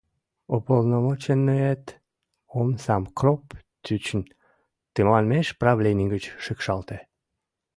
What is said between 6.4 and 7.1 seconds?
шикшалте.